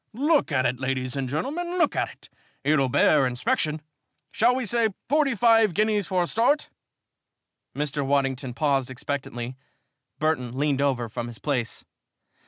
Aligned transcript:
Look 0.13 0.51
at 0.51 0.65
it, 0.65 0.79
ladies 0.79 1.15
and 1.15 1.29
gentlemen. 1.29 1.77
Look 1.77 1.95
at 1.95 2.09
it. 2.09 2.29
It'll 2.63 2.89
bear 2.89 3.27
inspection. 3.27 3.83
Shall 4.31 4.55
we 4.55 4.65
say 4.65 4.87
forty 5.07 5.35
five 5.35 5.75
guineas 5.75 6.07
for 6.07 6.23
a 6.23 6.25
start?" 6.25 6.69
Mr. 7.75 8.03
Waddington 8.03 8.55
paused 8.55 8.89
expectantly. 8.89 9.57
Burton 10.17 10.57
leaned 10.57 10.81
over 10.81 11.07
from 11.07 11.27
his 11.27 11.37
place. 11.37 11.85